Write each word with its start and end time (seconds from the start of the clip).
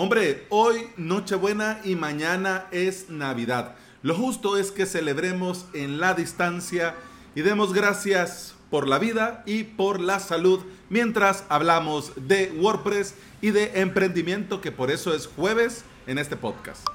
Hombre, 0.00 0.46
hoy 0.50 0.86
Nochebuena 0.96 1.80
y 1.82 1.96
mañana 1.96 2.68
es 2.70 3.10
Navidad. 3.10 3.74
Lo 4.02 4.14
justo 4.14 4.56
es 4.56 4.70
que 4.70 4.86
celebremos 4.86 5.66
en 5.74 5.98
la 5.98 6.14
distancia 6.14 6.94
y 7.34 7.40
demos 7.40 7.72
gracias 7.72 8.54
por 8.70 8.86
la 8.86 9.00
vida 9.00 9.42
y 9.44 9.64
por 9.64 9.98
la 9.98 10.20
salud 10.20 10.60
mientras 10.88 11.42
hablamos 11.48 12.12
de 12.14 12.52
WordPress 12.60 13.16
y 13.40 13.50
de 13.50 13.80
emprendimiento, 13.80 14.60
que 14.60 14.70
por 14.70 14.92
eso 14.92 15.12
es 15.12 15.26
jueves 15.26 15.82
en 16.06 16.18
este 16.18 16.36
podcast. 16.36 16.86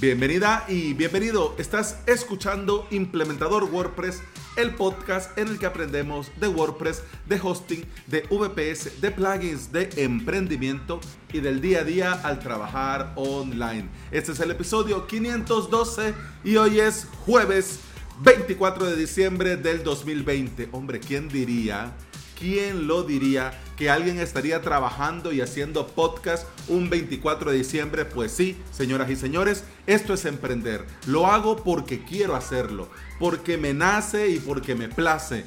Bienvenida 0.00 0.64
y 0.66 0.94
bienvenido. 0.94 1.54
Estás 1.58 1.98
escuchando 2.06 2.88
Implementador 2.90 3.64
WordPress, 3.64 4.22
el 4.56 4.74
podcast 4.74 5.36
en 5.36 5.48
el 5.48 5.58
que 5.58 5.66
aprendemos 5.66 6.32
de 6.40 6.48
WordPress, 6.48 7.02
de 7.26 7.38
hosting, 7.38 7.84
de 8.06 8.22
VPS, 8.30 9.02
de 9.02 9.10
plugins, 9.10 9.70
de 9.72 9.90
emprendimiento 9.96 11.00
y 11.34 11.40
del 11.40 11.60
día 11.60 11.80
a 11.80 11.84
día 11.84 12.12
al 12.12 12.38
trabajar 12.38 13.12
online. 13.14 13.90
Este 14.10 14.32
es 14.32 14.40
el 14.40 14.52
episodio 14.52 15.06
512 15.06 16.14
y 16.44 16.56
hoy 16.56 16.80
es 16.80 17.06
jueves 17.26 17.80
24 18.22 18.86
de 18.86 18.96
diciembre 18.96 19.58
del 19.58 19.84
2020. 19.84 20.70
Hombre, 20.72 20.98
¿quién 21.00 21.28
diría? 21.28 21.92
¿Quién 22.40 22.86
lo 22.86 23.02
diría 23.02 23.52
que 23.76 23.90
alguien 23.90 24.18
estaría 24.18 24.62
trabajando 24.62 25.30
y 25.30 25.42
haciendo 25.42 25.86
podcast 25.86 26.48
un 26.68 26.88
24 26.88 27.50
de 27.50 27.58
diciembre? 27.58 28.06
Pues 28.06 28.32
sí, 28.32 28.56
señoras 28.72 29.10
y 29.10 29.16
señores, 29.16 29.64
esto 29.86 30.14
es 30.14 30.24
emprender. 30.24 30.86
Lo 31.06 31.26
hago 31.26 31.62
porque 31.62 32.02
quiero 32.02 32.34
hacerlo, 32.34 32.88
porque 33.18 33.58
me 33.58 33.74
nace 33.74 34.30
y 34.30 34.38
porque 34.38 34.74
me 34.74 34.88
place. 34.88 35.44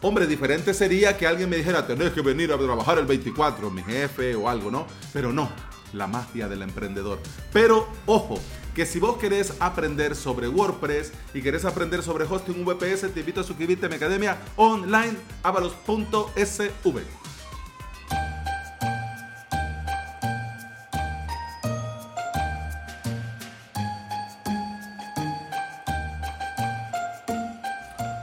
Hombre, 0.00 0.26
diferente 0.26 0.72
sería 0.72 1.18
que 1.18 1.26
alguien 1.26 1.50
me 1.50 1.56
dijera, 1.56 1.86
tenés 1.86 2.12
que 2.12 2.22
venir 2.22 2.50
a 2.54 2.56
trabajar 2.56 2.96
el 2.96 3.04
24, 3.04 3.70
mi 3.70 3.82
jefe 3.82 4.34
o 4.34 4.48
algo, 4.48 4.70
¿no? 4.70 4.86
Pero 5.12 5.34
no, 5.34 5.50
la 5.92 6.06
magia 6.06 6.48
del 6.48 6.62
emprendedor. 6.62 7.18
Pero 7.52 7.86
ojo, 8.06 8.40
que 8.74 8.86
si 8.86 8.98
vos 8.98 9.18
querés 9.18 9.54
aprender 9.60 10.14
sobre 10.14 10.48
WordPress 10.48 11.12
y 11.34 11.42
querés 11.42 11.64
aprender 11.64 12.02
sobre 12.02 12.24
hosting 12.24 12.64
VPS, 12.64 13.12
te 13.12 13.20
invito 13.20 13.40
a 13.40 13.44
suscribirte 13.44 13.86
a 13.86 13.88
mi 13.88 13.96
academia 13.96 14.38
online 14.56 15.16
avalos.sv. 15.42 17.00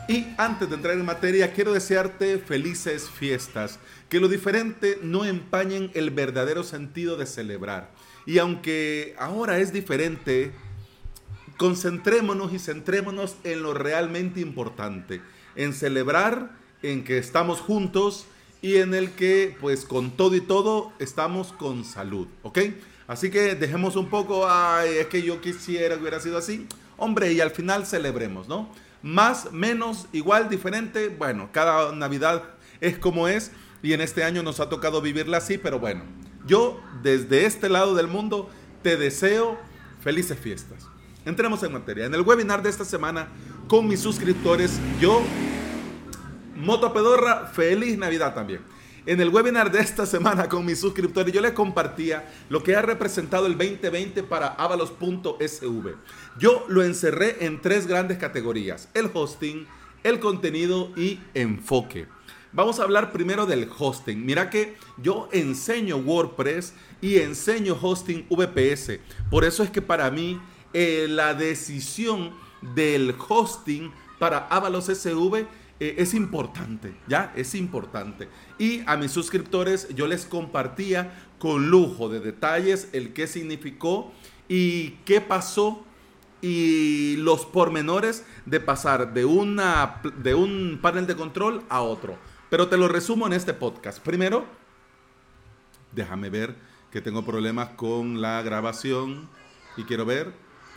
Y 0.09 0.33
antes 0.37 0.69
de 0.69 0.75
entrar 0.75 0.93
en 0.93 1.03
materia, 1.03 1.51
quiero 1.51 1.73
desearte 1.73 2.37
felices 2.37 3.09
fiestas, 3.09 3.77
que 4.07 4.21
lo 4.21 4.29
diferente 4.29 4.99
no 5.01 5.25
empañen 5.25 5.91
el 5.95 6.11
verdadero 6.11 6.63
sentido 6.63 7.17
de 7.17 7.25
celebrar. 7.25 7.91
Y 8.27 8.39
aunque 8.39 9.15
ahora 9.17 9.57
es 9.57 9.71
diferente, 9.71 10.51
concentrémonos 11.55 12.53
y 12.53 12.59
centrémonos 12.59 13.37
en 13.45 13.63
lo 13.63 13.73
realmente 13.73 14.41
importante, 14.41 15.21
en 15.55 15.73
celebrar, 15.73 16.51
en 16.83 17.05
que 17.05 17.17
estamos 17.17 17.61
juntos 17.61 18.25
y 18.61 18.75
en 18.75 18.93
el 18.93 19.11
que, 19.11 19.55
pues 19.61 19.85
con 19.85 20.11
todo 20.11 20.35
y 20.35 20.41
todo, 20.41 20.91
estamos 20.99 21.53
con 21.53 21.85
salud, 21.85 22.27
¿ok? 22.43 22.59
Así 23.07 23.29
que 23.29 23.55
dejemos 23.55 23.95
un 23.95 24.09
poco, 24.09 24.45
ay, 24.45 24.89
es 24.99 25.07
que 25.07 25.21
yo 25.21 25.39
quisiera 25.39 25.95
que 25.95 26.01
hubiera 26.01 26.19
sido 26.19 26.37
así. 26.37 26.67
Hombre, 26.97 27.31
y 27.31 27.39
al 27.39 27.51
final 27.51 27.85
celebremos, 27.85 28.49
¿no? 28.49 28.69
Más, 29.01 29.53
menos, 29.53 30.07
igual, 30.11 30.49
diferente. 30.49 31.07
Bueno, 31.07 31.49
cada 31.53 31.95
Navidad 31.95 32.43
es 32.81 32.97
como 32.97 33.29
es 33.29 33.51
y 33.81 33.93
en 33.93 34.01
este 34.01 34.25
año 34.25 34.43
nos 34.43 34.59
ha 34.59 34.67
tocado 34.67 35.01
vivirla 35.01 35.37
así, 35.37 35.57
pero 35.57 35.79
bueno, 35.79 36.03
yo 36.47 36.81
desde 37.03 37.45
este 37.45 37.69
lado 37.69 37.93
del 37.95 38.07
mundo 38.07 38.49
te 38.81 38.97
deseo 38.97 39.57
felices 40.01 40.39
fiestas. 40.39 40.87
Entremos 41.25 41.61
en 41.63 41.73
materia. 41.73 42.05
En 42.05 42.13
el 42.13 42.21
webinar 42.21 42.63
de 42.63 42.69
esta 42.69 42.85
semana 42.85 43.27
con 43.67 43.87
mis 43.87 43.99
suscriptores, 43.99 44.79
yo, 44.99 45.21
Moto 46.55 46.93
Pedorra, 46.93 47.47
feliz 47.47 47.97
Navidad 47.97 48.33
también. 48.33 48.61
En 49.05 49.21
el 49.21 49.29
webinar 49.29 49.71
de 49.71 49.79
esta 49.79 50.05
semana 50.05 50.49
con 50.49 50.65
mis 50.65 50.81
suscriptores 50.81 51.33
yo 51.33 51.39
les 51.39 51.53
compartía 51.53 52.29
lo 52.49 52.61
que 52.61 52.75
ha 52.75 52.81
representado 52.81 53.47
el 53.47 53.57
2020 53.57 54.23
para 54.23 54.47
avalos.sv. 54.47 55.95
Yo 56.37 56.65
lo 56.67 56.83
encerré 56.83 57.45
en 57.45 57.61
tres 57.61 57.87
grandes 57.87 58.17
categorías, 58.17 58.89
el 58.93 59.09
hosting, 59.13 59.65
el 60.03 60.19
contenido 60.19 60.91
y 60.97 61.19
enfoque. 61.33 62.07
Vamos 62.57 62.79
a 62.79 62.83
hablar 62.85 63.11
primero 63.11 63.45
del 63.45 63.69
hosting. 63.77 64.25
Mira 64.25 64.49
que 64.49 64.77
yo 64.97 65.29
enseño 65.31 65.97
WordPress 65.97 66.73
y 67.01 67.17
enseño 67.17 67.77
hosting 67.79 68.25
VPS. 68.31 68.99
Por 69.29 69.45
eso 69.45 69.61
es 69.61 69.69
que 69.69 69.83
para 69.83 70.09
mí 70.09 70.41
eh, 70.73 71.05
la 71.07 71.35
decisión 71.35 72.31
del 72.73 73.13
hosting 73.29 73.91
para 74.17 74.47
Avalos 74.47 74.85
SV 74.85 75.45
eh, 75.79 75.95
es 75.99 76.15
importante, 76.15 76.95
¿ya? 77.07 77.31
Es 77.35 77.53
importante. 77.53 78.27
Y 78.57 78.81
a 78.87 78.97
mis 78.97 79.11
suscriptores 79.11 79.89
yo 79.89 80.07
les 80.07 80.25
compartía 80.25 81.29
con 81.37 81.69
lujo 81.69 82.09
de 82.09 82.21
detalles 82.21 82.89
el 82.91 83.13
qué 83.13 83.27
significó 83.27 84.11
y 84.49 84.95
qué 85.05 85.21
pasó 85.21 85.85
y 86.41 87.17
los 87.17 87.45
pormenores 87.45 88.25
de 88.47 88.59
pasar 88.59 89.13
de, 89.13 89.25
una, 89.25 90.01
de 90.23 90.33
un 90.33 90.79
panel 90.81 91.05
de 91.05 91.15
control 91.15 91.61
a 91.69 91.81
otro. 91.81 92.17
Pero 92.49 92.67
te 92.69 92.77
lo 92.77 92.87
resumo 92.87 93.27
en 93.27 93.33
este 93.33 93.53
podcast. 93.53 93.99
Primero, 93.99 94.45
déjame 95.91 96.29
ver 96.29 96.55
que 96.91 97.01
tengo 97.01 97.25
problemas 97.25 97.69
con 97.69 98.21
la 98.21 98.41
grabación 98.41 99.29
y 99.75 99.83
quiero 99.83 100.05
ver. 100.05 100.33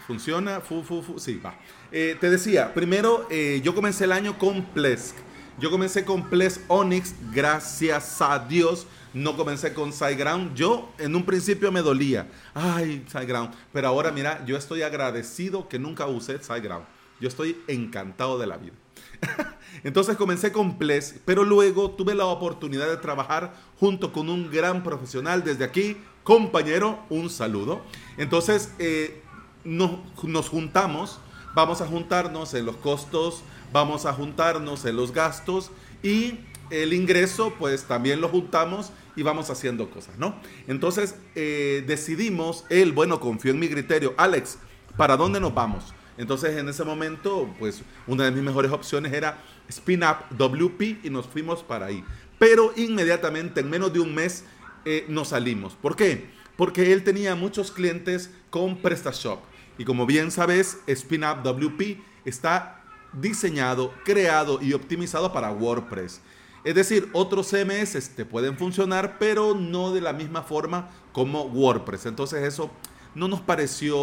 ¿Funciona? 0.07 0.61
Fu, 0.61 0.83
fu, 0.83 1.03
fu. 1.03 1.19
Sí, 1.19 1.41
va. 1.45 1.55
Eh, 1.93 2.17
te 2.21 2.31
decía, 2.31 2.75
primero 2.75 3.27
eh, 3.31 3.61
yo 3.63 3.75
comencé 3.75 4.05
el 4.05 4.13
año 4.13 4.39
con 4.39 4.65
Plesk. 4.65 5.15
Yo 5.59 5.71
comencé 5.71 6.05
con 6.05 6.29
Plesk 6.29 6.63
Onyx, 6.69 7.15
gracias 7.33 8.21
a 8.21 8.39
Dios. 8.41 8.87
No 9.13 9.37
comencé 9.37 9.73
con 9.75 9.93
SiteGround. 9.93 10.55
Yo 10.55 10.93
en 10.99 11.15
un 11.15 11.25
principio 11.25 11.71
me 11.71 11.83
dolía. 11.83 12.29
Ay, 12.55 13.05
SiteGround. 13.07 13.55
Pero 13.73 13.89
ahora 13.89 14.11
mira, 14.11 14.45
yo 14.47 14.57
estoy 14.57 14.83
agradecido 14.83 15.69
que 15.69 15.79
nunca 15.79 16.07
usé 16.07 16.39
SiteGround. 16.43 16.87
Yo 17.21 17.29
estoy 17.29 17.63
encantado 17.69 18.39
de 18.39 18.47
la 18.47 18.57
vida. 18.57 18.75
Entonces 19.85 20.17
comencé 20.17 20.53
con 20.53 20.79
Plesk, 20.79 21.17
pero 21.25 21.45
luego 21.45 21.93
tuve 21.93 22.15
la 22.15 22.27
oportunidad 22.27 22.89
de 22.89 22.97
trabajar 22.99 23.55
junto 23.79 24.13
con 24.13 24.29
un 24.29 24.51
gran 24.51 24.83
profesional. 24.83 25.43
Desde 25.43 25.65
aquí, 25.65 25.97
compañero, 26.23 26.99
un 27.09 27.31
saludo. 27.31 27.81
Entonces, 28.19 28.73
eh, 28.79 29.23
nos 29.65 30.49
juntamos 30.49 31.21
vamos 31.55 31.81
a 31.81 31.87
juntarnos 31.87 32.55
en 32.55 32.67
los 32.67 32.77
costos, 32.77 33.43
vamos 33.73 34.07
a 34.07 34.13
juntarnos 34.13 34.85
en 34.85 34.97
los 34.97 35.13
gastos 35.13 35.71
y 36.03 36.39
el 36.71 36.93
ingreso 36.93 37.53
pues 37.59 37.85
también 37.85 38.21
lo 38.21 38.29
juntamos 38.29 38.93
y 39.17 39.23
vamos 39.23 39.51
haciendo 39.51 39.91
cosas, 39.91 40.17
¿no? 40.19 40.35
Entonces 40.69 41.17
eh, 41.35 41.85
decidimos, 41.87 42.65
él, 42.71 42.93
bueno, 42.93 43.21
confió 43.21 43.51
en 43.51 43.59
mi 43.59 43.69
criterio, 43.69 44.15
Alex, 44.17 44.59
¿para 44.97 45.17
dónde 45.17 45.41
nos 45.41 45.53
vamos? 45.53 45.93
Entonces 46.19 46.57
en 46.57 46.69
ese 46.69 46.85
momento 46.85 47.55
pues 47.59 47.83
una 48.07 48.25
de 48.25 48.31
mis 48.31 48.43
mejores 48.43 48.71
opciones 48.71 49.13
era 49.13 49.39
Spin 49.69 50.03
Up 50.03 50.37
WP 50.37 51.05
y 51.05 51.11
nos 51.11 51.27
fuimos 51.27 51.63
para 51.63 51.87
ahí. 51.87 52.05
Pero 52.39 52.73
inmediatamente, 52.77 53.61
en 53.61 53.69
menos 53.69 53.93
de 53.93 54.01
un 54.01 54.15
mes, 54.15 54.45
eh, 54.87 55.05
nos 55.09 55.29
salimos. 55.29 55.75
¿Por 55.75 55.95
qué? 55.95 56.31
Porque 56.57 56.93
él 56.93 57.05
tenía 57.05 57.35
muchos 57.35 57.71
clientes 57.71 58.31
con 58.49 58.79
PrestaShop. 58.79 59.41
Y 59.77 59.85
como 59.85 60.07
bien 60.07 60.31
sabes, 60.31 60.79
SpinUp 60.89 61.43
WP 61.43 62.03
está 62.25 62.83
diseñado, 63.13 63.93
creado 64.05 64.59
y 64.63 64.73
optimizado 64.73 65.33
para 65.33 65.53
WordPress. 65.53 66.21
Es 66.65 66.75
decir, 66.75 67.09
otros 67.13 67.49
CMS 67.51 68.11
te 68.15 68.25
pueden 68.25 68.57
funcionar, 68.57 69.17
pero 69.19 69.55
no 69.55 69.93
de 69.93 70.01
la 70.01 70.13
misma 70.13 70.43
forma 70.43 70.91
como 71.13 71.45
WordPress. 71.45 72.07
Entonces 72.07 72.43
eso 72.45 72.71
no 73.15 73.29
nos 73.29 73.41
pareció 73.41 73.97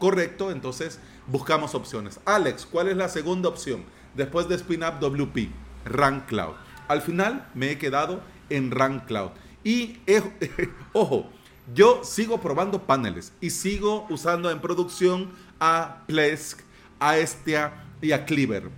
correcto, 0.00 0.50
entonces 0.50 0.98
buscamos 1.26 1.74
opciones. 1.74 2.20
Alex, 2.24 2.66
¿cuál 2.66 2.88
es 2.88 2.96
la 2.96 3.08
segunda 3.08 3.48
opción? 3.48 3.84
Después 4.14 4.48
de 4.48 4.58
SpinUp 4.58 5.00
WP, 5.00 5.50
Run 5.84 6.20
Cloud. 6.26 6.54
Al 6.88 7.02
final 7.02 7.48
me 7.54 7.70
he 7.70 7.78
quedado 7.78 8.20
en 8.50 8.70
Run 8.70 9.00
Cloud. 9.00 9.30
Y 9.64 9.98
ojo, 10.92 11.30
yo 11.74 12.02
sigo 12.04 12.40
probando 12.40 12.82
paneles 12.82 13.32
y 13.40 13.50
sigo 13.50 14.06
usando 14.10 14.50
en 14.50 14.60
producción 14.60 15.30
a 15.60 16.02
Plesk, 16.06 16.60
a 16.98 17.18
Estia 17.18 17.84
y 18.00 18.12
a 18.12 18.24
Cleaver. 18.24 18.68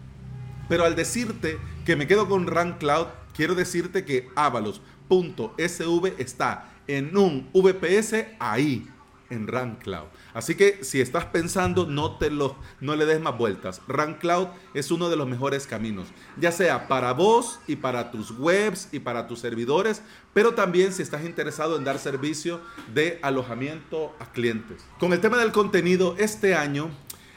Pero 0.69 0.85
al 0.85 0.95
decirte 0.95 1.59
que 1.85 1.97
me 1.97 2.07
quedo 2.07 2.29
con 2.29 2.47
Run 2.47 2.75
Cloud, 2.75 3.07
quiero 3.35 3.55
decirte 3.55 4.05
que 4.05 4.29
avalos.sv 4.37 6.15
está 6.19 6.71
en 6.87 7.17
un 7.17 7.49
VPS 7.53 8.27
ahí, 8.39 8.87
en 9.35 9.47
RunCloud. 9.47 10.07
Así 10.33 10.55
que 10.55 10.83
si 10.83 11.01
estás 11.01 11.27
pensando, 11.27 11.87
no, 11.87 12.17
te 12.17 12.31
lo, 12.31 12.57
no 12.81 12.97
le 12.97 13.05
des 13.05 13.21
más 13.21 13.37
vueltas. 13.37 13.83
RunCloud 13.87 14.49
es 14.73 14.91
uno 14.91 15.11
de 15.11 15.17
los 15.17 15.29
mejores 15.29 15.67
caminos, 15.67 16.09
ya 16.39 16.53
sea 16.53 16.89
para 16.89 17.13
vos 17.13 17.61
y 17.67 17.77
para 17.77 18.11
tus 18.11 18.31
webs 18.31 18.89
y 18.93 19.01
para 19.01 19.27
tus 19.27 19.41
servidores, 19.41 20.03
pero 20.33 20.55
también 20.55 20.93
si 20.93 21.03
estás 21.03 21.25
interesado 21.25 21.77
en 21.77 21.85
dar 21.85 21.99
servicio 21.99 22.61
de 22.95 23.19
alojamiento 23.23 24.15
a 24.19 24.33
clientes. 24.33 24.83
Con 24.99 25.13
el 25.13 25.21
tema 25.21 25.39
del 25.39 25.53
contenido, 25.53 26.15
este 26.19 26.55
año 26.55 26.91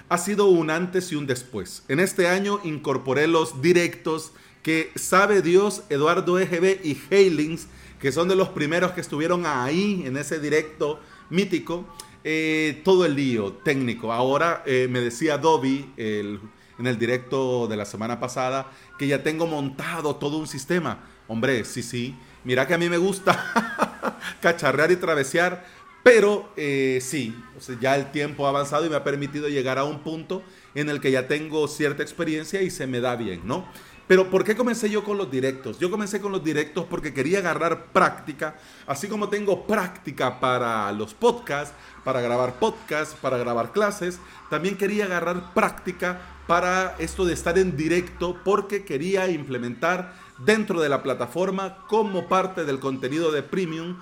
ha 0.09 0.17
sido 0.17 0.47
un 0.47 0.69
antes 0.69 1.11
y 1.11 1.15
un 1.15 1.27
después. 1.27 1.83
En 1.87 1.99
este 1.99 2.27
año 2.27 2.59
incorporé 2.63 3.27
los 3.27 3.61
directos 3.61 4.31
que 4.63 4.91
sabe 4.95 5.41
Dios, 5.41 5.83
Eduardo 5.89 6.39
EGB 6.39 6.81
y 6.83 6.97
Hailings, 7.09 7.67
que 7.99 8.11
son 8.11 8.27
de 8.27 8.35
los 8.35 8.49
primeros 8.49 8.91
que 8.91 9.01
estuvieron 9.01 9.45
ahí 9.45 10.03
en 10.05 10.17
ese 10.17 10.39
directo 10.39 10.99
mítico, 11.29 11.85
eh, 12.23 12.81
todo 12.83 13.05
el 13.05 13.15
lío 13.15 13.53
técnico. 13.53 14.11
Ahora 14.11 14.63
eh, 14.65 14.87
me 14.89 15.01
decía 15.01 15.37
Dobby 15.37 15.91
en 15.97 16.87
el 16.87 16.97
directo 16.97 17.67
de 17.67 17.77
la 17.77 17.85
semana 17.85 18.19
pasada 18.19 18.71
que 18.97 19.07
ya 19.07 19.23
tengo 19.23 19.47
montado 19.47 20.15
todo 20.15 20.37
un 20.37 20.47
sistema. 20.47 21.03
Hombre, 21.27 21.65
sí, 21.65 21.83
sí. 21.83 22.15
Mira 22.43 22.65
que 22.67 22.73
a 22.73 22.77
mí 22.77 22.89
me 22.89 22.97
gusta 22.97 24.19
cacharrear 24.41 24.91
y 24.91 24.95
travesear, 24.95 25.65
pero 26.03 26.49
eh, 26.55 26.99
sí, 27.01 27.35
ya 27.81 27.95
el 27.97 28.11
tiempo 28.11 28.45
ha 28.45 28.49
avanzado 28.49 28.85
y 28.85 28.89
me 28.89 28.95
ha 28.95 29.03
permitido 29.03 29.49
llegar 29.49 29.77
a 29.77 29.83
un 29.83 29.99
punto 29.99 30.43
en 30.73 30.89
el 30.89 31.01
que 31.01 31.11
ya 31.11 31.27
tengo 31.27 31.67
cierta 31.67 32.03
experiencia 32.03 32.61
y 32.61 32.69
se 32.69 32.87
me 32.87 33.01
da 33.01 33.15
bien, 33.15 33.41
¿no? 33.43 33.67
Pero 34.07 34.29
¿por 34.29 34.45
qué 34.45 34.55
comencé 34.55 34.89
yo 34.89 35.03
con 35.03 35.17
los 35.17 35.29
directos? 35.29 35.79
Yo 35.79 35.91
comencé 35.91 36.21
con 36.21 36.31
los 36.31 36.43
directos 36.43 36.85
porque 36.89 37.13
quería 37.13 37.39
agarrar 37.39 37.87
práctica, 37.87 38.55
así 38.85 39.07
como 39.07 39.27
tengo 39.27 39.67
práctica 39.67 40.39
para 40.39 40.89
los 40.93 41.13
podcasts, 41.13 41.75
para 42.05 42.21
grabar 42.21 42.57
podcasts, 42.57 43.15
para 43.21 43.37
grabar 43.37 43.73
clases, 43.73 44.19
también 44.49 44.77
quería 44.77 45.05
agarrar 45.05 45.53
práctica 45.53 46.21
para 46.47 46.95
esto 46.99 47.25
de 47.25 47.33
estar 47.33 47.57
en 47.57 47.75
directo 47.75 48.37
porque 48.45 48.85
quería 48.85 49.29
implementar 49.29 50.13
dentro 50.45 50.79
de 50.79 50.87
la 50.87 51.03
plataforma 51.03 51.85
como 51.87 52.29
parte 52.29 52.63
del 52.63 52.79
contenido 52.79 53.33
de 53.33 53.43
premium 53.43 53.97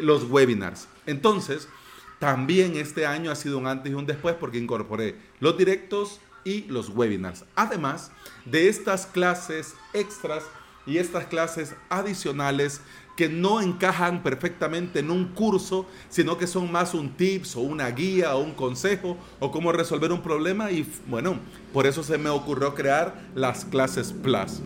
los 0.00 0.24
webinars. 0.24 0.88
Entonces, 1.04 1.68
también 2.18 2.76
este 2.76 3.04
año 3.04 3.30
ha 3.30 3.36
sido 3.36 3.58
un 3.58 3.66
antes 3.66 3.92
y 3.92 3.94
un 3.94 4.06
después 4.06 4.36
porque 4.40 4.58
incorporé 4.58 5.16
los 5.40 5.58
directos 5.58 6.20
y 6.44 6.62
los 6.62 6.88
webinars. 6.90 7.44
Además 7.54 8.10
de 8.44 8.68
estas 8.68 9.06
clases 9.06 9.74
extras 9.92 10.44
y 10.86 10.98
estas 10.98 11.26
clases 11.26 11.74
adicionales 11.88 12.80
que 13.16 13.28
no 13.28 13.60
encajan 13.60 14.22
perfectamente 14.22 15.00
en 15.00 15.10
un 15.10 15.26
curso, 15.26 15.86
sino 16.08 16.38
que 16.38 16.46
son 16.46 16.72
más 16.72 16.94
un 16.94 17.10
tips 17.16 17.56
o 17.56 17.60
una 17.60 17.90
guía 17.90 18.34
o 18.34 18.40
un 18.40 18.54
consejo 18.54 19.18
o 19.40 19.50
cómo 19.50 19.72
resolver 19.72 20.10
un 20.10 20.22
problema 20.22 20.70
y 20.70 20.90
bueno, 21.06 21.38
por 21.72 21.86
eso 21.86 22.02
se 22.02 22.16
me 22.16 22.30
ocurrió 22.30 22.74
crear 22.74 23.20
las 23.34 23.66
clases 23.66 24.12
Plus. 24.12 24.60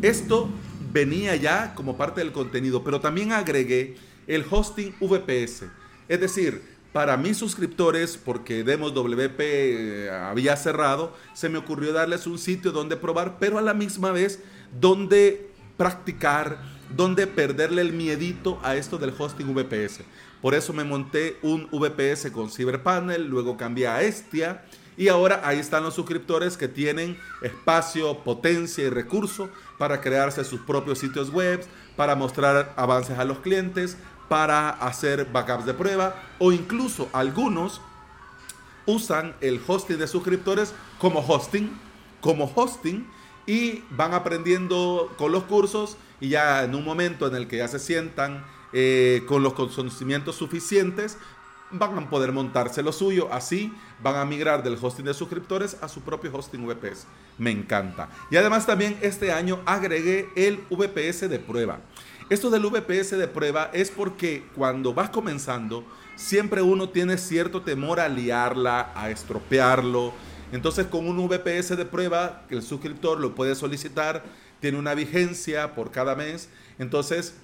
Esto 0.00 0.48
venía 0.92 1.34
ya 1.34 1.74
como 1.74 1.96
parte 1.96 2.20
del 2.20 2.32
contenido, 2.32 2.84
pero 2.84 3.00
también 3.00 3.32
agregué 3.32 3.96
el 4.28 4.44
hosting 4.48 4.94
VPS. 5.00 5.64
Es 6.08 6.20
decir, 6.20 6.62
para 6.92 7.16
mis 7.16 7.36
suscriptores, 7.36 8.16
porque 8.16 8.64
Demos 8.64 8.94
WP 8.94 9.40
eh, 9.40 10.10
había 10.10 10.56
cerrado, 10.56 11.14
se 11.34 11.48
me 11.48 11.58
ocurrió 11.58 11.92
darles 11.92 12.26
un 12.26 12.38
sitio 12.38 12.72
donde 12.72 12.96
probar, 12.96 13.38
pero 13.38 13.58
a 13.58 13.62
la 13.62 13.74
misma 13.74 14.10
vez 14.10 14.42
donde 14.80 15.50
practicar, 15.76 16.58
donde 16.96 17.26
perderle 17.26 17.82
el 17.82 17.92
miedito 17.92 18.58
a 18.62 18.76
esto 18.76 18.98
del 18.98 19.14
hosting 19.16 19.54
VPS. 19.54 20.00
Por 20.40 20.54
eso 20.54 20.72
me 20.72 20.84
monté 20.84 21.36
un 21.42 21.68
VPS 21.70 22.30
con 22.30 22.50
CyberPanel, 22.50 23.28
luego 23.28 23.56
cambié 23.56 23.88
a 23.88 24.02
Estia 24.02 24.64
y 24.96 25.08
ahora 25.08 25.42
ahí 25.44 25.58
están 25.58 25.84
los 25.84 25.94
suscriptores 25.94 26.56
que 26.56 26.66
tienen 26.66 27.18
espacio, 27.42 28.18
potencia 28.24 28.84
y 28.84 28.90
recurso 28.90 29.48
para 29.78 30.00
crearse 30.00 30.42
sus 30.44 30.60
propios 30.60 30.98
sitios 30.98 31.30
web, 31.30 31.64
para 31.96 32.16
mostrar 32.16 32.72
avances 32.76 33.18
a 33.18 33.24
los 33.24 33.38
clientes, 33.38 33.96
para 34.28 34.70
hacer 34.70 35.26
backups 35.26 35.66
de 35.66 35.74
prueba 35.74 36.14
o 36.38 36.52
incluso 36.52 37.08
algunos 37.12 37.80
usan 38.86 39.34
el 39.40 39.60
hosting 39.66 39.98
de 39.98 40.06
suscriptores 40.06 40.74
como 40.98 41.20
hosting, 41.20 41.70
como 42.20 42.50
hosting 42.54 43.06
y 43.46 43.82
van 43.90 44.14
aprendiendo 44.14 45.12
con 45.16 45.32
los 45.32 45.44
cursos 45.44 45.96
y 46.20 46.30
ya 46.30 46.64
en 46.64 46.74
un 46.74 46.84
momento 46.84 47.26
en 47.26 47.34
el 47.34 47.48
que 47.48 47.58
ya 47.58 47.68
se 47.68 47.78
sientan 47.78 48.44
eh, 48.72 49.22
con 49.26 49.42
los 49.42 49.54
conocimientos 49.54 50.36
suficientes, 50.36 51.16
van 51.70 51.98
a 51.98 52.10
poder 52.10 52.32
montarse 52.32 52.82
lo 52.82 52.92
suyo. 52.92 53.28
Así 53.32 53.72
van 54.02 54.16
a 54.16 54.24
migrar 54.24 54.62
del 54.62 54.78
hosting 54.80 55.04
de 55.04 55.14
suscriptores 55.14 55.76
a 55.80 55.88
su 55.88 56.02
propio 56.02 56.30
hosting 56.34 56.66
VPS. 56.66 57.06
Me 57.38 57.50
encanta. 57.50 58.08
Y 58.30 58.36
además 58.36 58.66
también 58.66 58.98
este 59.00 59.32
año 59.32 59.60
agregué 59.64 60.28
el 60.36 60.64
VPS 60.70 61.28
de 61.28 61.38
prueba. 61.38 61.80
Esto 62.30 62.50
del 62.50 62.66
VPS 62.66 63.16
de 63.16 63.26
prueba 63.26 63.70
es 63.72 63.90
porque 63.90 64.44
cuando 64.54 64.92
vas 64.92 65.08
comenzando, 65.08 65.86
siempre 66.14 66.60
uno 66.60 66.90
tiene 66.90 67.16
cierto 67.16 67.62
temor 67.62 68.00
a 68.00 68.08
liarla, 68.08 68.92
a 68.94 69.08
estropearlo. 69.08 70.12
Entonces 70.52 70.86
con 70.86 71.08
un 71.08 71.26
VPS 71.26 71.76
de 71.78 71.86
prueba, 71.86 72.42
el 72.50 72.62
suscriptor 72.62 73.18
lo 73.18 73.34
puede 73.34 73.54
solicitar, 73.54 74.24
tiene 74.60 74.78
una 74.78 74.92
vigencia 74.94 75.74
por 75.74 75.90
cada 75.90 76.14
mes. 76.16 76.50
Entonces 76.78 77.34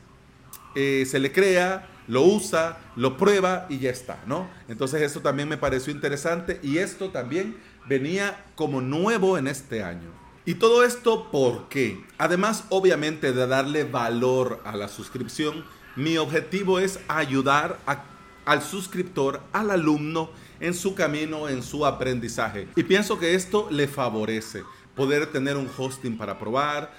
eh, 0.75 1.07
se 1.07 1.19
le 1.19 1.33
crea, 1.33 1.89
lo 2.07 2.21
usa, 2.23 2.77
lo 2.95 3.17
prueba 3.17 3.65
y 3.71 3.79
ya 3.79 3.91
está, 3.91 4.23
¿no? 4.27 4.51
Entonces 4.69 5.01
esto 5.01 5.21
también 5.21 5.49
me 5.49 5.57
pareció 5.57 5.95
interesante 5.95 6.61
y 6.63 6.77
esto 6.77 7.09
también 7.09 7.57
venía 7.89 8.45
como 8.55 8.83
nuevo 8.83 9.39
en 9.39 9.47
este 9.47 9.83
año. 9.83 10.24
Y 10.47 10.57
todo 10.57 10.85
esto 10.85 11.29
porque, 11.33 12.05
además 12.19 12.65
obviamente 12.69 13.33
de 13.33 13.47
darle 13.47 13.85
valor 13.85 14.61
a 14.65 14.77
la 14.77 14.89
suscripción, 14.89 15.65
mi 15.97 16.19
objetivo 16.19 16.79
es 16.79 17.01
ayudar 17.09 17.79
al 18.45 18.63
suscriptor, 18.63 19.41
al 19.53 19.71
alumno, 19.71 20.31
en 20.61 20.75
su 20.75 20.95
camino, 20.95 21.49
en 21.49 21.63
su 21.63 21.87
aprendizaje. 21.87 22.69
Y 22.77 22.83
pienso 22.83 23.19
que 23.19 23.35
esto 23.35 23.69
le 23.71 23.89
favorece 23.89 24.65
poder 24.95 25.27
tener 25.27 25.57
un 25.57 25.69
hosting 25.77 26.17
para 26.17 26.39
probar, 26.39 26.93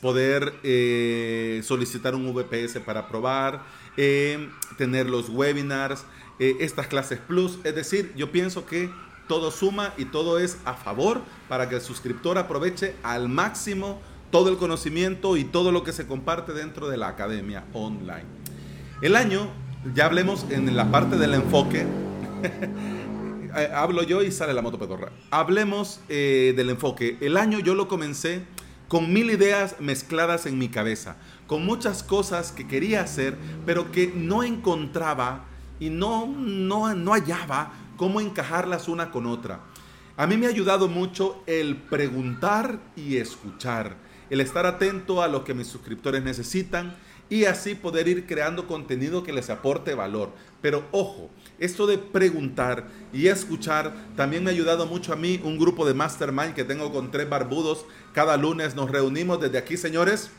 poder 0.00 0.54
eh, 0.62 1.60
solicitar 1.64 2.14
un 2.14 2.32
VPS 2.34 2.80
para 2.80 3.08
probar, 3.08 3.62
eh, 3.96 4.50
tener 4.76 5.08
los 5.08 5.28
webinars, 5.28 6.04
eh, 6.38 6.56
estas 6.60 6.86
clases 6.88 7.18
plus. 7.20 7.58
Es 7.64 7.74
decir, 7.74 8.12
yo 8.16 8.30
pienso 8.30 8.66
que 8.66 8.90
todo 9.28 9.50
suma 9.50 9.92
y 9.96 10.06
todo 10.06 10.38
es 10.38 10.58
a 10.64 10.74
favor 10.74 11.20
para 11.48 11.68
que 11.68 11.76
el 11.76 11.80
suscriptor 11.80 12.38
aproveche 12.38 12.96
al 13.02 13.28
máximo 13.28 14.00
todo 14.30 14.50
el 14.50 14.56
conocimiento 14.56 15.36
y 15.36 15.44
todo 15.44 15.72
lo 15.72 15.84
que 15.84 15.92
se 15.92 16.06
comparte 16.06 16.52
dentro 16.52 16.88
de 16.88 16.96
la 16.96 17.08
academia 17.08 17.64
online. 17.72 18.24
El 19.00 19.16
año, 19.16 19.48
ya 19.94 20.06
hablemos 20.06 20.44
en 20.50 20.74
la 20.76 20.90
parte 20.90 21.16
del 21.16 21.34
enfoque, 21.34 21.86
eh, 23.56 23.70
hablo 23.72 24.02
yo 24.02 24.22
y 24.22 24.32
sale 24.32 24.52
la 24.52 24.62
moto 24.62 24.78
pedorra. 24.78 25.10
Hablemos 25.30 26.00
eh, 26.08 26.52
del 26.56 26.70
enfoque. 26.70 27.16
El 27.20 27.36
año 27.36 27.60
yo 27.60 27.74
lo 27.74 27.88
comencé 27.88 28.42
con 28.88 29.12
mil 29.12 29.30
ideas 29.30 29.76
mezcladas 29.80 30.46
en 30.46 30.58
mi 30.58 30.68
cabeza, 30.68 31.16
con 31.46 31.64
muchas 31.64 32.02
cosas 32.02 32.52
que 32.52 32.66
quería 32.66 33.02
hacer, 33.02 33.36
pero 33.66 33.92
que 33.92 34.12
no 34.14 34.42
encontraba 34.42 35.44
y 35.78 35.90
no, 35.90 36.26
no, 36.26 36.94
no 36.94 37.12
hallaba 37.12 37.72
cómo 37.98 38.22
encajarlas 38.22 38.88
una 38.88 39.10
con 39.10 39.26
otra. 39.26 39.60
A 40.16 40.26
mí 40.26 40.38
me 40.38 40.46
ha 40.46 40.48
ayudado 40.48 40.88
mucho 40.88 41.42
el 41.46 41.76
preguntar 41.76 42.80
y 42.96 43.18
escuchar, 43.18 43.96
el 44.30 44.40
estar 44.40 44.64
atento 44.64 45.22
a 45.22 45.28
lo 45.28 45.44
que 45.44 45.52
mis 45.52 45.66
suscriptores 45.66 46.22
necesitan 46.22 46.96
y 47.28 47.44
así 47.44 47.74
poder 47.74 48.08
ir 48.08 48.26
creando 48.26 48.66
contenido 48.66 49.22
que 49.22 49.32
les 49.32 49.50
aporte 49.50 49.94
valor. 49.94 50.30
Pero 50.62 50.84
ojo, 50.92 51.28
esto 51.58 51.86
de 51.86 51.98
preguntar 51.98 52.88
y 53.12 53.26
escuchar 53.26 53.94
también 54.16 54.42
me 54.42 54.50
ha 54.50 54.54
ayudado 54.54 54.86
mucho 54.86 55.12
a 55.12 55.16
mí, 55.16 55.40
un 55.44 55.58
grupo 55.58 55.86
de 55.86 55.94
mastermind 55.94 56.54
que 56.54 56.64
tengo 56.64 56.90
con 56.90 57.10
tres 57.10 57.28
barbudos. 57.28 57.84
Cada 58.12 58.36
lunes 58.36 58.74
nos 58.74 58.90
reunimos 58.90 59.40
desde 59.40 59.58
aquí, 59.58 59.76
señores. 59.76 60.30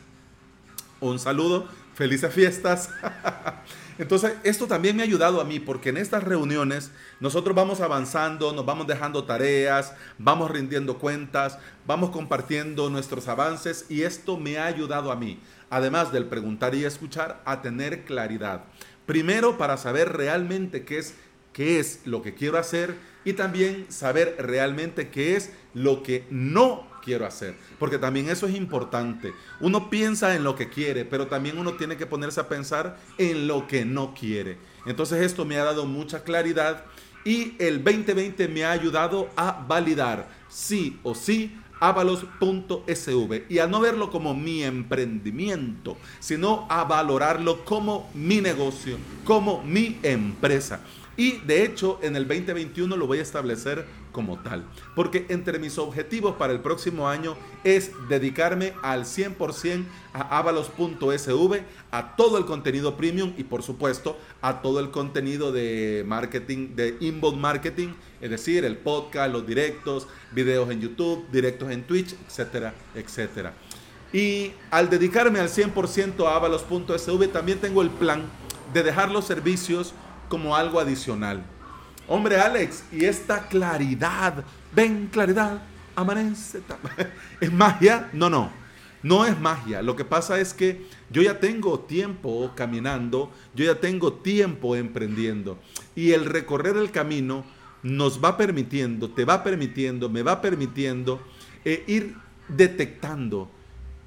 Un 1.00 1.18
saludo, 1.18 1.68
felices 1.94 2.32
fiestas. 2.32 2.90
Entonces, 4.00 4.32
esto 4.44 4.66
también 4.66 4.96
me 4.96 5.02
ha 5.02 5.04
ayudado 5.04 5.42
a 5.42 5.44
mí 5.44 5.60
porque 5.60 5.90
en 5.90 5.98
estas 5.98 6.24
reuniones 6.24 6.90
nosotros 7.20 7.54
vamos 7.54 7.82
avanzando, 7.82 8.50
nos 8.54 8.64
vamos 8.64 8.86
dejando 8.86 9.24
tareas, 9.24 9.94
vamos 10.16 10.50
rindiendo 10.50 10.96
cuentas, 10.96 11.58
vamos 11.86 12.08
compartiendo 12.08 12.88
nuestros 12.88 13.28
avances 13.28 13.84
y 13.90 14.02
esto 14.02 14.38
me 14.38 14.56
ha 14.56 14.64
ayudado 14.64 15.12
a 15.12 15.16
mí, 15.16 15.38
además 15.68 16.12
del 16.12 16.24
preguntar 16.24 16.74
y 16.74 16.84
escuchar, 16.84 17.42
a 17.44 17.60
tener 17.60 18.06
claridad. 18.06 18.64
Primero, 19.04 19.58
para 19.58 19.76
saber 19.76 20.14
realmente 20.14 20.86
qué 20.86 20.98
es, 20.98 21.14
qué 21.52 21.78
es 21.78 22.00
lo 22.06 22.22
que 22.22 22.32
quiero 22.32 22.56
hacer 22.56 22.94
y 23.26 23.34
también 23.34 23.84
saber 23.90 24.34
realmente 24.38 25.10
qué 25.10 25.36
es 25.36 25.52
lo 25.74 26.02
que 26.02 26.24
no 26.30 26.89
quiero 27.00 27.26
hacer. 27.26 27.56
Porque 27.78 27.98
también 27.98 28.28
eso 28.28 28.46
es 28.46 28.54
importante. 28.54 29.32
Uno 29.60 29.90
piensa 29.90 30.34
en 30.34 30.44
lo 30.44 30.54
que 30.56 30.68
quiere, 30.68 31.04
pero 31.04 31.26
también 31.26 31.58
uno 31.58 31.74
tiene 31.74 31.96
que 31.96 32.06
ponerse 32.06 32.40
a 32.40 32.48
pensar 32.48 32.98
en 33.18 33.46
lo 33.46 33.66
que 33.66 33.84
no 33.84 34.14
quiere. 34.14 34.58
Entonces 34.86 35.22
esto 35.22 35.44
me 35.44 35.56
ha 35.56 35.64
dado 35.64 35.86
mucha 35.86 36.22
claridad 36.22 36.84
y 37.24 37.54
el 37.58 37.82
2020 37.84 38.48
me 38.48 38.64
ha 38.64 38.70
ayudado 38.70 39.28
a 39.36 39.64
validar 39.68 40.28
sí 40.48 40.98
o 41.02 41.14
sí 41.14 41.54
avalos.sv 41.80 43.44
y 43.48 43.58
a 43.58 43.66
no 43.66 43.80
verlo 43.80 44.10
como 44.10 44.34
mi 44.34 44.62
emprendimiento, 44.62 45.96
sino 46.20 46.66
a 46.68 46.84
valorarlo 46.84 47.64
como 47.64 48.10
mi 48.14 48.40
negocio, 48.40 48.98
como 49.24 49.62
mi 49.62 49.98
empresa. 50.02 50.80
Y 51.16 51.38
de 51.38 51.64
hecho 51.64 51.98
en 52.02 52.16
el 52.16 52.28
2021 52.28 52.96
lo 52.96 53.06
voy 53.06 53.18
a 53.18 53.22
establecer 53.22 53.86
como 54.12 54.38
tal. 54.38 54.64
Porque 54.94 55.26
entre 55.28 55.58
mis 55.58 55.78
objetivos 55.78 56.36
para 56.36 56.52
el 56.52 56.60
próximo 56.60 57.08
año 57.08 57.36
es 57.64 57.92
dedicarme 58.08 58.74
al 58.82 59.04
100% 59.04 59.84
a 60.12 60.38
avalos.sv, 60.38 61.62
a 61.90 62.16
todo 62.16 62.38
el 62.38 62.44
contenido 62.44 62.96
premium 62.96 63.32
y 63.36 63.44
por 63.44 63.62
supuesto 63.62 64.18
a 64.42 64.62
todo 64.62 64.80
el 64.80 64.90
contenido 64.90 65.52
de 65.52 66.04
marketing, 66.06 66.74
de 66.74 66.96
inbound 67.00 67.38
marketing, 67.38 67.88
es 68.20 68.30
decir, 68.30 68.64
el 68.64 68.76
podcast, 68.76 69.32
los 69.32 69.46
directos, 69.46 70.08
videos 70.32 70.70
en 70.70 70.80
YouTube, 70.80 71.26
directos 71.30 71.70
en 71.70 71.84
Twitch, 71.84 72.14
etcétera, 72.26 72.74
etcétera. 72.94 73.54
Y 74.12 74.52
al 74.70 74.90
dedicarme 74.90 75.38
al 75.38 75.48
100% 75.48 76.26
a 76.26 76.34
avalos.sv 76.34 77.28
también 77.28 77.60
tengo 77.60 77.82
el 77.82 77.90
plan 77.90 78.22
de 78.72 78.82
dejar 78.82 79.10
los 79.10 79.24
servicios 79.24 79.94
como 80.28 80.56
algo 80.56 80.80
adicional. 80.80 81.44
Hombre, 82.12 82.40
Alex, 82.40 82.82
y 82.90 83.04
esta 83.04 83.46
claridad, 83.46 84.44
ven 84.74 85.08
claridad, 85.12 85.62
amanece. 85.94 86.60
¿Es 87.40 87.52
magia? 87.52 88.10
No, 88.12 88.28
no, 88.28 88.50
no 89.00 89.24
es 89.24 89.38
magia. 89.38 89.80
Lo 89.80 89.94
que 89.94 90.04
pasa 90.04 90.40
es 90.40 90.52
que 90.52 90.84
yo 91.08 91.22
ya 91.22 91.38
tengo 91.38 91.78
tiempo 91.78 92.50
caminando, 92.56 93.30
yo 93.54 93.64
ya 93.64 93.78
tengo 93.78 94.12
tiempo 94.12 94.74
emprendiendo. 94.74 95.56
Y 95.94 96.10
el 96.10 96.24
recorrer 96.24 96.76
el 96.78 96.90
camino 96.90 97.44
nos 97.84 98.20
va 98.20 98.36
permitiendo, 98.36 99.10
te 99.10 99.24
va 99.24 99.44
permitiendo, 99.44 100.08
me 100.08 100.24
va 100.24 100.40
permitiendo 100.40 101.20
eh, 101.64 101.84
ir 101.86 102.16
detectando 102.48 103.48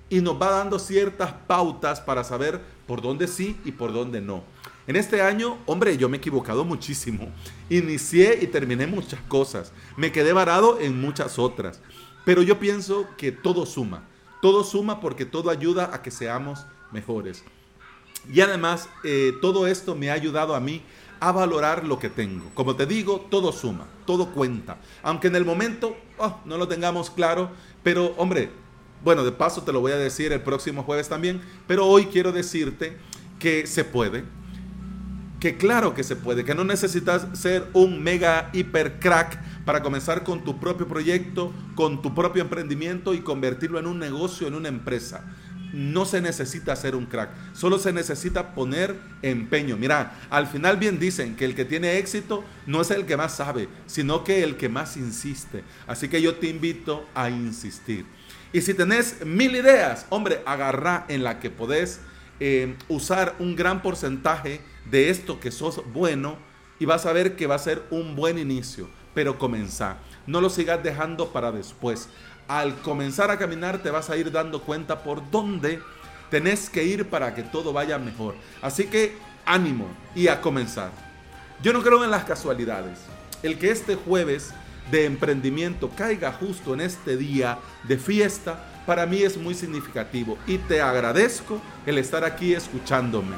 y 0.10 0.19
nos 0.19 0.41
va 0.41 0.50
dando 0.50 0.77
ciertas 0.77 1.31
pautas 1.48 2.01
para 2.01 2.25
saber 2.25 2.60
por 2.86 3.01
dónde 3.01 3.27
sí 3.27 3.55
y 3.63 3.72
por 3.72 3.93
dónde 3.93 4.19
no. 4.19 4.43
En 4.85 4.95
este 4.95 5.21
año, 5.21 5.57
hombre, 5.65 5.97
yo 5.97 6.09
me 6.09 6.17
he 6.17 6.19
equivocado 6.19 6.65
muchísimo. 6.65 7.31
Inicié 7.69 8.39
y 8.41 8.47
terminé 8.47 8.85
muchas 8.85 9.19
cosas. 9.27 9.71
Me 9.95 10.11
quedé 10.11 10.33
varado 10.33 10.79
en 10.79 10.99
muchas 10.99 11.39
otras. 11.39 11.79
Pero 12.25 12.41
yo 12.41 12.59
pienso 12.59 13.07
que 13.17 13.31
todo 13.31 13.65
suma. 13.65 14.03
Todo 14.41 14.63
suma 14.63 14.99
porque 14.99 15.25
todo 15.25 15.49
ayuda 15.49 15.91
a 15.93 16.01
que 16.01 16.11
seamos 16.11 16.65
mejores. 16.91 17.43
Y 18.31 18.41
además, 18.41 18.89
eh, 19.03 19.33
todo 19.41 19.67
esto 19.67 19.95
me 19.95 20.09
ha 20.09 20.13
ayudado 20.13 20.55
a 20.55 20.59
mí 20.59 20.81
a 21.19 21.31
valorar 21.31 21.85
lo 21.85 21.99
que 21.99 22.09
tengo. 22.09 22.49
Como 22.53 22.75
te 22.75 22.85
digo, 22.85 23.25
todo 23.29 23.53
suma, 23.53 23.87
todo 24.05 24.31
cuenta. 24.31 24.77
Aunque 25.01 25.27
en 25.27 25.37
el 25.37 25.45
momento 25.45 25.95
oh, 26.17 26.41
no 26.43 26.57
lo 26.57 26.67
tengamos 26.67 27.09
claro, 27.09 27.49
pero 27.81 28.13
hombre, 28.17 28.49
bueno, 29.03 29.23
de 29.23 29.31
paso 29.31 29.63
te 29.63 29.71
lo 29.71 29.79
voy 29.79 29.93
a 29.93 29.97
decir 29.97 30.33
el 30.33 30.41
próximo 30.41 30.83
jueves 30.83 31.07
también, 31.09 31.41
pero 31.67 31.87
hoy 31.87 32.07
quiero 32.07 32.31
decirte 32.31 32.97
que 33.39 33.67
se 33.67 33.85
puede, 33.85 34.25
que 35.43 35.57
claro 35.57 35.93
que 35.93 36.05
se 36.05 36.15
puede, 36.15 36.45
que 36.45 36.55
no 36.55 36.63
necesitas 36.63 37.27
ser 37.33 37.67
un 37.73 38.01
mega 38.01 38.50
hiper 38.53 38.97
crack 38.97 39.38
para 39.65 39.83
comenzar 39.83 40.23
con 40.23 40.45
tu 40.45 40.57
propio 40.57 40.88
proyecto, 40.88 41.51
con 41.75 42.01
tu 42.01 42.15
propio 42.15 42.41
emprendimiento 42.41 43.13
y 43.13 43.19
convertirlo 43.19 43.77
en 43.77 43.88
un 43.88 44.00
negocio, 44.00 44.47
en 44.47 44.53
una 44.55 44.69
empresa. 44.69 45.25
No 45.73 46.05
se 46.05 46.21
necesita 46.21 46.73
ser 46.77 46.95
un 46.95 47.07
crack, 47.07 47.31
solo 47.53 47.77
se 47.77 47.91
necesita 47.91 48.55
poner 48.55 48.95
empeño. 49.21 49.75
Mira, 49.75 50.17
al 50.29 50.47
final 50.47 50.77
bien 50.77 50.97
dicen 50.97 51.35
que 51.35 51.43
el 51.43 51.55
que 51.55 51.65
tiene 51.65 51.97
éxito 51.97 52.45
no 52.65 52.79
es 52.79 52.89
el 52.91 53.05
que 53.05 53.17
más 53.17 53.35
sabe, 53.35 53.67
sino 53.85 54.23
que 54.23 54.43
el 54.43 54.55
que 54.55 54.69
más 54.69 54.95
insiste. 54.95 55.65
Así 55.88 56.07
que 56.07 56.21
yo 56.21 56.35
te 56.35 56.47
invito 56.47 57.05
a 57.13 57.29
insistir. 57.29 58.05
Y 58.53 58.62
si 58.62 58.73
tenés 58.73 59.25
mil 59.25 59.57
ideas, 59.57 60.05
hombre, 60.07 60.41
agarra 60.45 61.03
en 61.09 61.21
la 61.21 61.41
que 61.41 61.50
podés 61.50 62.00
eh, 62.39 62.77
usar 62.88 63.35
un 63.39 63.57
gran 63.57 63.81
porcentaje 63.81 64.62
de 64.89 65.09
esto 65.09 65.39
que 65.39 65.51
sos 65.51 65.81
bueno 65.93 66.37
y 66.79 66.85
vas 66.85 67.05
a 67.05 67.13
ver 67.13 67.35
que 67.35 67.47
va 67.47 67.55
a 67.55 67.59
ser 67.59 67.83
un 67.91 68.15
buen 68.15 68.37
inicio, 68.37 68.87
pero 69.13 69.37
comenzá. 69.37 69.97
No 70.27 70.41
lo 70.41 70.49
sigas 70.49 70.83
dejando 70.83 71.29
para 71.29 71.51
después. 71.51 72.09
Al 72.47 72.75
comenzar 72.81 73.31
a 73.31 73.37
caminar 73.37 73.81
te 73.81 73.89
vas 73.89 74.09
a 74.09 74.17
ir 74.17 74.31
dando 74.31 74.61
cuenta 74.61 75.03
por 75.03 75.29
dónde 75.31 75.79
tenés 76.29 76.69
que 76.69 76.83
ir 76.83 77.09
para 77.09 77.33
que 77.35 77.43
todo 77.43 77.73
vaya 77.73 77.97
mejor. 77.97 78.35
Así 78.61 78.85
que 78.85 79.15
ánimo 79.45 79.87
y 80.15 80.27
a 80.27 80.41
comenzar. 80.41 80.91
Yo 81.61 81.73
no 81.73 81.81
creo 81.81 82.03
en 82.03 82.11
las 82.11 82.25
casualidades. 82.25 82.99
El 83.43 83.57
que 83.57 83.71
este 83.71 83.95
jueves 83.95 84.53
de 84.91 85.05
emprendimiento 85.05 85.89
caiga 85.89 86.33
justo 86.33 86.73
en 86.73 86.81
este 86.81 87.17
día 87.17 87.59
de 87.83 87.97
fiesta, 87.97 88.83
para 88.85 89.05
mí 89.05 89.21
es 89.21 89.37
muy 89.37 89.53
significativo 89.53 90.37
y 90.45 90.57
te 90.57 90.81
agradezco 90.81 91.61
el 91.85 91.97
estar 91.97 92.23
aquí 92.23 92.53
escuchándome. 92.53 93.35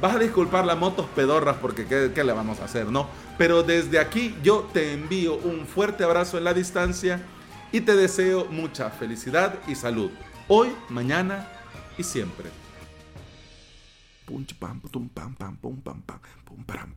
Vas 0.00 0.16
a 0.16 0.18
disculpar 0.18 0.64
las 0.64 0.78
motos 0.78 1.06
pedorras 1.14 1.56
porque 1.60 1.86
¿qué, 1.86 2.24
le 2.24 2.32
vamos 2.32 2.60
a 2.60 2.64
hacer, 2.64 2.86
no? 2.86 3.06
Pero 3.36 3.62
desde 3.62 3.98
aquí 3.98 4.34
yo 4.42 4.68
te 4.72 4.94
envío 4.94 5.36
un 5.36 5.66
fuerte 5.66 6.04
abrazo 6.04 6.38
en 6.38 6.44
la 6.44 6.54
distancia 6.54 7.20
y 7.70 7.82
te 7.82 7.94
deseo 7.94 8.46
mucha 8.46 8.88
felicidad 8.88 9.54
y 9.68 9.74
salud. 9.74 10.10
Hoy, 10.48 10.72
mañana 10.88 11.46
y 11.98 12.02
siempre. 12.02 12.48
pam 14.26 14.80
pam 14.80 15.08
pam 15.10 15.34
pam 15.34 15.56
pam 15.60 15.80
pam 15.82 16.02
pam 16.02 16.94